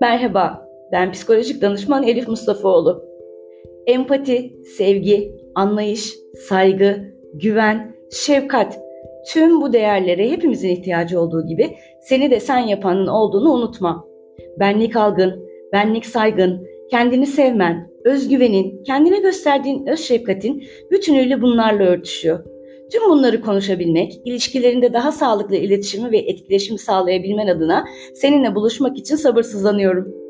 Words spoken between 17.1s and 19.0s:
sevmen, özgüvenin,